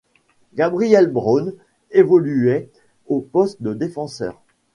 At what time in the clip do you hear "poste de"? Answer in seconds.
3.21-3.75